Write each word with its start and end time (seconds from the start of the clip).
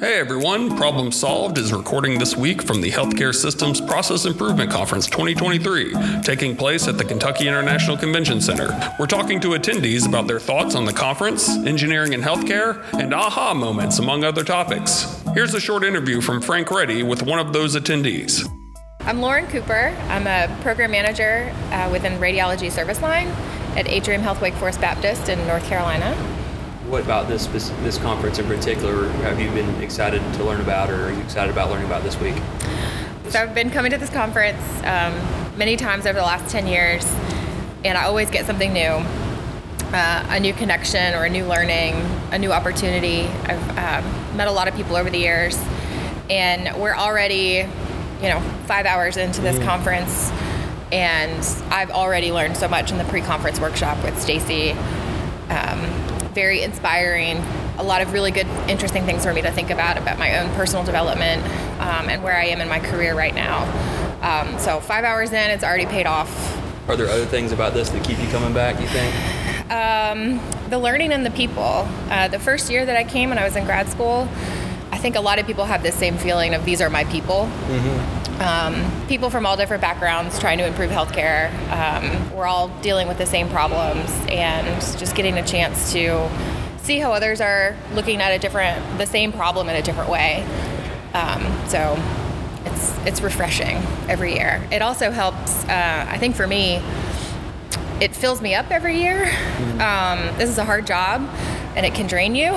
Hey 0.00 0.20
everyone, 0.20 0.76
Problem 0.76 1.10
Solved 1.10 1.58
is 1.58 1.72
recording 1.72 2.20
this 2.20 2.36
week 2.36 2.62
from 2.62 2.80
the 2.80 2.88
Healthcare 2.88 3.34
Systems 3.34 3.80
Process 3.80 4.26
Improvement 4.26 4.70
Conference 4.70 5.06
2023, 5.08 6.22
taking 6.22 6.56
place 6.56 6.86
at 6.86 6.96
the 6.96 7.04
Kentucky 7.04 7.48
International 7.48 7.96
Convention 7.96 8.40
Center. 8.40 8.68
We're 9.00 9.08
talking 9.08 9.40
to 9.40 9.48
attendees 9.48 10.06
about 10.06 10.28
their 10.28 10.38
thoughts 10.38 10.76
on 10.76 10.84
the 10.84 10.92
conference, 10.92 11.48
engineering 11.48 12.14
and 12.14 12.22
healthcare, 12.22 12.80
and 12.92 13.12
aha 13.12 13.52
moments, 13.54 13.98
among 13.98 14.22
other 14.22 14.44
topics. 14.44 15.20
Here's 15.34 15.54
a 15.54 15.60
short 15.60 15.82
interview 15.82 16.20
from 16.20 16.42
Frank 16.42 16.70
Reddy 16.70 17.02
with 17.02 17.24
one 17.24 17.40
of 17.40 17.52
those 17.52 17.74
attendees. 17.74 18.48
I'm 19.00 19.20
Lauren 19.20 19.48
Cooper. 19.48 19.96
I'm 20.10 20.28
a 20.28 20.56
program 20.62 20.92
manager 20.92 21.52
uh, 21.72 21.88
within 21.90 22.20
Radiology 22.20 22.70
Service 22.70 23.02
Line 23.02 23.26
at 23.76 23.88
Atrium 23.88 24.22
Health 24.22 24.40
Wake 24.40 24.54
Forest 24.54 24.80
Baptist 24.80 25.28
in 25.28 25.44
North 25.48 25.64
Carolina. 25.64 26.16
What 26.88 27.02
about 27.02 27.28
this 27.28 27.46
this 27.48 27.98
conference 27.98 28.38
in 28.38 28.46
particular 28.46 29.10
have 29.10 29.38
you 29.38 29.50
been 29.50 29.82
excited 29.82 30.22
to 30.34 30.44
learn 30.44 30.62
about, 30.62 30.88
or 30.88 31.08
are 31.08 31.12
you 31.12 31.20
excited 31.20 31.52
about 31.52 31.68
learning 31.68 31.84
about 31.84 32.02
this 32.02 32.18
week? 32.18 32.34
So 33.28 33.42
I've 33.42 33.54
been 33.54 33.68
coming 33.68 33.90
to 33.90 33.98
this 33.98 34.08
conference 34.08 34.62
um, 34.84 35.12
many 35.58 35.76
times 35.76 36.06
over 36.06 36.18
the 36.18 36.24
last 36.24 36.50
10 36.50 36.66
years, 36.66 37.04
and 37.84 37.98
I 37.98 38.04
always 38.04 38.30
get 38.30 38.46
something 38.46 38.72
new. 38.72 39.04
Uh, 39.92 40.26
a 40.30 40.40
new 40.40 40.54
connection 40.54 41.12
or 41.12 41.24
a 41.24 41.30
new 41.30 41.44
learning, 41.44 41.94
a 42.30 42.38
new 42.38 42.52
opportunity. 42.52 43.26
I've 43.44 44.04
um, 44.04 44.36
met 44.36 44.48
a 44.48 44.52
lot 44.52 44.66
of 44.66 44.74
people 44.74 44.96
over 44.96 45.10
the 45.10 45.18
years, 45.18 45.62
and 46.30 46.74
we're 46.80 46.96
already, 46.96 47.66
you 48.22 48.28
know, 48.30 48.40
five 48.66 48.86
hours 48.86 49.18
into 49.18 49.42
this 49.42 49.58
mm. 49.58 49.64
conference, 49.64 50.30
and 50.90 51.38
I've 51.70 51.90
already 51.90 52.32
learned 52.32 52.56
so 52.56 52.66
much 52.66 52.90
in 52.90 52.96
the 52.96 53.04
pre-conference 53.04 53.60
workshop 53.60 54.02
with 54.02 54.18
Stacy. 54.18 54.70
Um, 55.50 56.08
very 56.34 56.62
inspiring. 56.62 57.38
A 57.78 57.82
lot 57.82 58.02
of 58.02 58.12
really 58.12 58.30
good, 58.30 58.46
interesting 58.68 59.04
things 59.04 59.24
for 59.24 59.32
me 59.32 59.42
to 59.42 59.50
think 59.50 59.70
about 59.70 59.98
about 59.98 60.18
my 60.18 60.38
own 60.38 60.50
personal 60.54 60.84
development 60.84 61.42
um, 61.80 62.08
and 62.08 62.22
where 62.22 62.36
I 62.36 62.44
am 62.46 62.60
in 62.60 62.68
my 62.68 62.80
career 62.80 63.14
right 63.14 63.34
now. 63.34 63.64
Um, 64.22 64.58
so 64.58 64.80
five 64.80 65.04
hours 65.04 65.32
in, 65.32 65.50
it's 65.50 65.64
already 65.64 65.86
paid 65.86 66.06
off. 66.06 66.30
Are 66.88 66.96
there 66.96 67.08
other 67.08 67.26
things 67.26 67.52
about 67.52 67.74
this 67.74 67.90
that 67.90 68.04
keep 68.04 68.18
you 68.18 68.28
coming 68.28 68.52
back? 68.52 68.80
You 68.80 68.86
think? 68.88 69.70
Um, 69.70 70.40
the 70.70 70.78
learning 70.78 71.12
and 71.12 71.24
the 71.24 71.30
people. 71.30 71.86
Uh, 72.10 72.28
the 72.28 72.38
first 72.38 72.70
year 72.70 72.86
that 72.86 72.96
I 72.96 73.04
came 73.04 73.28
when 73.28 73.38
I 73.38 73.44
was 73.44 73.56
in 73.56 73.64
grad 73.64 73.88
school, 73.88 74.28
I 74.90 74.98
think 74.98 75.14
a 75.14 75.20
lot 75.20 75.38
of 75.38 75.46
people 75.46 75.66
have 75.66 75.82
the 75.82 75.92
same 75.92 76.16
feeling 76.16 76.54
of 76.54 76.64
these 76.64 76.80
are 76.80 76.90
my 76.90 77.04
people. 77.04 77.48
Mm-hmm 77.68 78.17
um, 78.40 79.06
people 79.08 79.30
from 79.30 79.46
all 79.46 79.56
different 79.56 79.80
backgrounds 79.80 80.38
trying 80.38 80.58
to 80.58 80.66
improve 80.66 80.90
healthcare. 80.90 81.50
Um, 81.70 82.36
we're 82.36 82.46
all 82.46 82.68
dealing 82.82 83.08
with 83.08 83.18
the 83.18 83.26
same 83.26 83.48
problems, 83.48 84.10
and 84.28 84.80
just 84.98 85.14
getting 85.14 85.38
a 85.38 85.44
chance 85.44 85.92
to 85.92 86.28
see 86.78 86.98
how 86.98 87.12
others 87.12 87.40
are 87.40 87.76
looking 87.94 88.20
at 88.20 88.30
a 88.30 88.38
different, 88.38 88.98
the 88.98 89.06
same 89.06 89.32
problem 89.32 89.68
in 89.68 89.76
a 89.76 89.82
different 89.82 90.08
way. 90.08 90.46
Um, 91.14 91.42
so 91.68 92.00
it's 92.64 93.06
it's 93.06 93.20
refreshing 93.20 93.76
every 94.08 94.34
year. 94.34 94.62
It 94.70 94.82
also 94.82 95.10
helps. 95.10 95.64
Uh, 95.64 96.06
I 96.08 96.18
think 96.18 96.36
for 96.36 96.46
me, 96.46 96.80
it 98.00 98.14
fills 98.14 98.40
me 98.40 98.54
up 98.54 98.70
every 98.70 99.00
year. 99.00 99.24
Mm-hmm. 99.26 99.80
Um, 99.80 100.38
this 100.38 100.48
is 100.48 100.58
a 100.58 100.64
hard 100.64 100.86
job, 100.86 101.28
and 101.74 101.84
it 101.84 101.94
can 101.94 102.06
drain 102.06 102.34
you. 102.34 102.52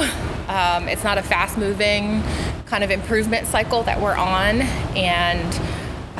Um, 0.48 0.88
it's 0.88 1.04
not 1.04 1.18
a 1.18 1.24
fast 1.24 1.58
moving 1.58 2.22
kind 2.66 2.84
of 2.84 2.92
improvement 2.92 3.48
cycle 3.48 3.84
that 3.84 4.00
we're 4.00 4.16
on. 4.16 4.62
And 4.96 5.54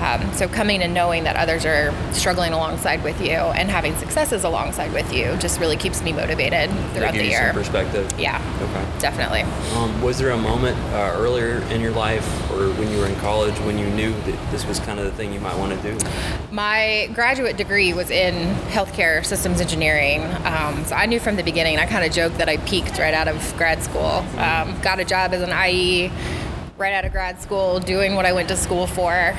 um, 0.02 0.34
so 0.34 0.48
coming 0.48 0.82
and 0.82 0.94
knowing 0.94 1.24
that 1.26 1.36
others 1.36 1.64
are 1.66 1.94
struggling 2.12 2.54
alongside 2.54 3.04
with 3.04 3.22
you 3.22 3.32
and 3.32 3.70
having 3.70 3.96
successes 3.98 4.44
alongside 4.44 4.92
with 4.94 5.14
you 5.14 5.36
just 5.38 5.60
really 5.60 5.78
keeps 5.78 6.02
me 6.02 6.12
motivated 6.12 6.70
throughout 6.94 7.14
the 7.14 7.26
year. 7.26 7.52
perspective. 7.54 8.12
Yeah. 8.18 8.42
Okay. 8.62 9.00
Definitely. 9.00 9.42
Um, 9.76 10.02
was 10.02 10.18
there 10.18 10.32
a 10.32 10.38
moment 10.38 10.78
uh, 10.94 11.14
earlier 11.16 11.62
in 11.70 11.82
your 11.82 11.92
life 11.92 12.26
or 12.52 12.70
when 12.74 12.92
you 12.92 12.98
were 12.98 13.06
in 13.06 13.16
college 13.18 13.58
when 13.60 13.78
you 13.78 13.88
knew 13.92 14.12
that 14.12 14.52
this 14.52 14.66
was 14.66 14.80
kind 14.80 15.00
of 15.00 15.06
the 15.06 15.12
thing 15.12 15.34
you 15.34 15.40
might 15.40 15.58
want 15.58 15.80
to 15.80 15.94
do? 15.94 16.08
My 16.52 17.10
graduate 17.14 17.58
degree 17.58 17.94
was 17.94 18.10
in 18.10 18.56
healthcare 18.70 19.24
systems 19.24 19.62
engineering. 19.62 20.24
Um, 20.46 20.84
so 20.86 20.96
I 20.96 21.06
knew 21.06 21.20
from 21.20 21.36
the 21.36 21.44
beginning. 21.44 21.78
I 21.78 21.86
kind 21.86 22.04
of 22.04 22.12
joked 22.12 22.40
that 22.40 22.50
I 22.50 22.58
peaked 22.58 22.98
right 22.98 23.14
out 23.14 23.28
of 23.28 23.56
grad 23.58 23.84
school. 23.84 24.26
Um, 24.40 24.80
got 24.82 25.00
a 25.00 25.06
job 25.06 25.34
as 25.34 25.42
an 25.42 25.52
IE 25.70 26.12
right 26.78 26.94
out 26.94 27.06
of 27.06 27.12
grad 27.12 27.40
school, 27.40 27.80
doing 27.80 28.16
what 28.16 28.26
I 28.26 28.34
went 28.34 28.50
to 28.50 28.58
school 28.58 28.88
for. 28.88 29.36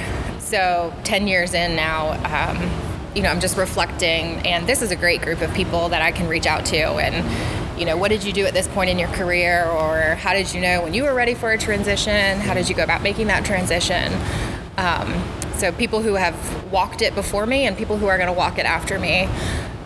So 0.52 0.92
10 1.04 1.28
years 1.28 1.54
in 1.54 1.76
now, 1.76 2.10
um, 2.26 2.70
you 3.16 3.22
know, 3.22 3.30
I'm 3.30 3.40
just 3.40 3.56
reflecting, 3.56 4.46
and 4.46 4.68
this 4.68 4.82
is 4.82 4.90
a 4.90 4.96
great 4.96 5.22
group 5.22 5.40
of 5.40 5.50
people 5.54 5.88
that 5.88 6.02
I 6.02 6.12
can 6.12 6.28
reach 6.28 6.44
out 6.44 6.66
to 6.66 6.76
and 6.76 7.80
you 7.80 7.86
know, 7.86 7.96
what 7.96 8.10
did 8.10 8.22
you 8.22 8.34
do 8.34 8.44
at 8.44 8.52
this 8.52 8.68
point 8.68 8.90
in 8.90 8.98
your 8.98 9.08
career, 9.08 9.64
or 9.64 10.14
how 10.16 10.34
did 10.34 10.52
you 10.52 10.60
know 10.60 10.82
when 10.82 10.92
you 10.92 11.04
were 11.04 11.14
ready 11.14 11.32
for 11.32 11.52
a 11.52 11.58
transition? 11.58 12.38
How 12.38 12.52
did 12.52 12.68
you 12.68 12.74
go 12.74 12.84
about 12.84 13.00
making 13.00 13.28
that 13.28 13.46
transition? 13.46 14.12
Um, 14.76 15.24
so 15.54 15.72
people 15.72 16.02
who 16.02 16.16
have 16.16 16.36
walked 16.70 17.00
it 17.00 17.14
before 17.14 17.46
me 17.46 17.66
and 17.66 17.74
people 17.74 17.96
who 17.96 18.08
are 18.08 18.18
going 18.18 18.28
to 18.28 18.34
walk 18.34 18.58
it 18.58 18.66
after 18.66 18.98
me, 18.98 19.22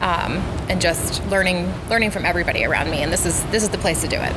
um, 0.01 0.39
and 0.69 0.81
just 0.81 1.25
learning 1.29 1.73
learning 1.89 2.11
from 2.11 2.25
everybody 2.25 2.65
around 2.65 2.91
me. 2.91 3.05
And 3.05 3.13
this 3.13 3.25
is 3.25 3.45
this 3.47 3.63
is 3.63 3.69
the 3.69 3.79
place 3.79 4.03
to 4.03 4.09
do 4.09 4.17
it. 4.21 4.35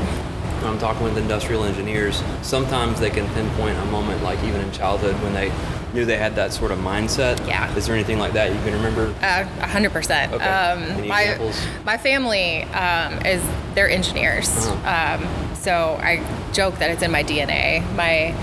I'm 0.64 0.80
talking 0.80 1.04
with 1.04 1.18
industrial 1.18 1.64
engineers, 1.64 2.24
sometimes 2.42 3.00
they 3.00 3.10
can 3.10 3.28
pinpoint 3.34 3.78
a 3.78 3.86
moment, 3.86 4.24
like 4.24 4.42
even 4.44 4.62
in 4.62 4.72
childhood, 4.72 5.16
when 5.22 5.34
they 5.34 5.52
knew 5.94 6.06
they 6.06 6.18
had 6.18 6.36
that 6.36 6.54
sort 6.54 6.72
of 6.72 6.80
mindset. 6.80 7.46
Yeah. 7.48 7.74
Is 7.76 7.88
there 7.88 7.96
anything 7.96 8.20
like 8.20 8.34
that 8.34 8.54
you 8.54 8.60
can 8.62 8.74
remember? 8.74 9.14
Uh, 9.22 9.48
a 9.60 9.68
hundred 9.68 9.92
percent. 9.92 10.34
Okay. 10.34 10.44
Um, 10.44 10.84
Any 10.84 11.08
my 11.08 11.22
examples? 11.22 11.66
my 11.86 11.98
family 11.98 12.64
um, 12.64 13.26
is 13.26 13.44
they're 13.74 13.90
engineers, 13.90 14.50
uh-huh. 14.50 15.24
um, 15.24 15.56
so 15.56 16.00
I 16.02 16.24
joke 16.54 16.76
that 16.78 16.92
it's 16.92 17.04
in 17.04 17.12
my 17.12 17.24
DNA. 17.24 17.82
My 17.96 18.36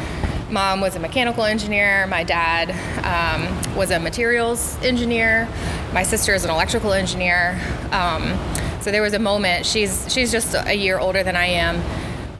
mom 0.50 0.80
was 0.80 0.96
a 0.96 1.00
mechanical 1.00 1.44
engineer. 1.44 2.06
My 2.06 2.24
dad 2.24 2.70
um, 3.04 3.76
was 3.76 3.90
a 3.90 3.98
materials 3.98 4.76
engineer. 4.82 5.48
My 5.92 6.02
sister 6.02 6.34
is 6.34 6.44
an 6.44 6.50
electrical 6.50 6.92
engineer. 6.92 7.60
Um, 7.90 8.38
so 8.80 8.92
there 8.92 9.02
was 9.02 9.14
a 9.14 9.18
moment. 9.18 9.66
She's 9.66 10.06
she's 10.12 10.30
just 10.30 10.54
a 10.54 10.74
year 10.74 10.98
older 10.98 11.22
than 11.22 11.36
I 11.36 11.46
am 11.46 11.82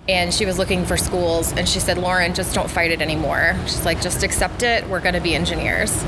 and 0.09 0.33
she 0.33 0.47
was 0.47 0.59
looking 0.59 0.85
for 0.85 0.97
schools 0.97 1.53
and 1.53 1.69
she 1.69 1.81
said 1.81 1.99
lauren 1.99 2.35
just 2.35 2.55
don't 2.55 2.71
fight 2.71 2.91
it 2.91 3.01
anymore. 3.01 3.57
She's 3.63 3.85
like 3.85 4.01
just 4.01 4.23
accept 4.23 4.63
it. 4.63 4.87
We're 4.89 5.01
going 5.01 5.15
to 5.15 5.21
be 5.21 5.35
engineers. 5.35 6.05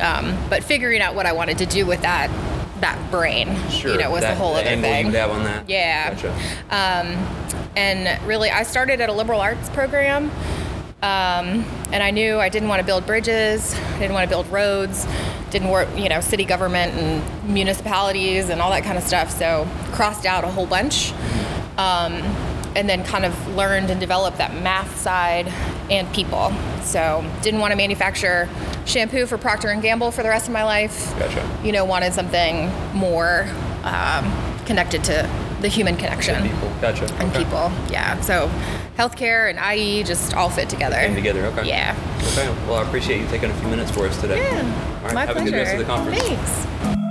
Um, 0.00 0.36
but 0.50 0.64
figuring 0.64 1.00
out 1.00 1.14
what 1.14 1.26
i 1.26 1.32
wanted 1.32 1.58
to 1.58 1.66
do 1.66 1.86
with 1.86 2.02
that 2.02 2.28
that 2.80 2.98
brain 3.12 3.54
sure, 3.68 3.92
you 3.92 3.98
know 3.98 4.10
was 4.10 4.22
that, 4.22 4.30
the 4.30 4.36
whole 4.36 4.54
other 4.54 4.64
thing 4.64 5.06
you 5.06 5.12
have 5.12 5.30
on 5.30 5.44
that. 5.44 5.68
Yeah. 5.68 6.14
Gotcha. 6.14 6.32
um, 6.70 7.66
and 7.76 8.26
really 8.26 8.50
i 8.50 8.64
started 8.64 9.00
at 9.00 9.08
a 9.08 9.12
liberal 9.12 9.40
arts 9.40 9.68
program. 9.70 10.30
Um, 11.02 11.64
and 11.90 12.00
I 12.00 12.12
knew 12.12 12.38
I 12.38 12.48
didn't 12.48 12.68
want 12.68 12.78
to 12.78 12.86
build 12.86 13.06
bridges, 13.06 13.74
I 13.74 13.98
didn't 13.98 14.12
want 14.12 14.22
to 14.22 14.28
build 14.28 14.46
roads, 14.52 15.04
didn't 15.50 15.68
work, 15.70 15.88
you 15.96 16.08
know, 16.08 16.20
city 16.20 16.44
government 16.44 16.92
and 16.94 17.52
municipalities 17.52 18.50
and 18.50 18.62
all 18.62 18.70
that 18.70 18.84
kind 18.84 18.96
of 18.96 19.02
stuff. 19.02 19.30
So 19.36 19.66
crossed 19.90 20.26
out 20.26 20.44
a 20.44 20.48
whole 20.48 20.66
bunch. 20.66 21.12
Um, 21.76 22.22
and 22.74 22.88
then 22.88 23.04
kind 23.04 23.24
of 23.24 23.56
learned 23.56 23.90
and 23.90 24.00
developed 24.00 24.38
that 24.38 24.54
math 24.62 24.98
side 24.98 25.48
and 25.90 26.12
people. 26.14 26.52
So 26.82 27.24
didn't 27.42 27.60
want 27.60 27.72
to 27.72 27.76
manufacture 27.76 28.48
shampoo 28.86 29.26
for 29.26 29.38
Procter 29.38 29.68
and 29.68 29.82
Gamble 29.82 30.10
for 30.10 30.22
the 30.22 30.28
rest 30.28 30.46
of 30.46 30.52
my 30.52 30.64
life. 30.64 31.16
Gotcha. 31.18 31.48
You 31.64 31.72
know, 31.72 31.84
wanted 31.84 32.12
something 32.12 32.70
more 32.94 33.46
um, 33.84 34.32
connected 34.64 35.04
to 35.04 35.28
the 35.60 35.68
human 35.68 35.96
connection. 35.96 36.34
And 36.34 36.50
people. 36.50 36.72
Gotcha. 36.80 37.04
And 37.14 37.30
okay. 37.30 37.44
people. 37.44 37.70
Yeah. 37.90 38.20
So 38.20 38.48
healthcare 38.96 39.48
and 39.48 39.78
IE 39.78 40.02
just 40.02 40.34
all 40.34 40.50
fit 40.50 40.68
together. 40.68 40.96
Came 40.96 41.14
together. 41.14 41.46
Okay. 41.46 41.68
Yeah. 41.68 41.96
Okay. 42.32 42.48
Well, 42.66 42.76
I 42.76 42.82
appreciate 42.82 43.20
you 43.20 43.26
taking 43.28 43.50
a 43.50 43.54
few 43.54 43.68
minutes 43.68 43.90
for 43.90 44.06
us 44.06 44.20
today. 44.20 44.38
Yeah. 44.38 44.98
All 44.98 45.04
right. 45.04 45.14
My 45.14 45.26
Have 45.26 45.36
pleasure. 45.36 45.48
a 45.48 45.50
good 45.50 45.56
rest 45.56 45.72
of 45.74 45.78
the 45.78 45.84
conference. 45.84 46.22
Thanks. 46.22 47.01